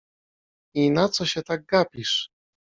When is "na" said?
0.91-1.09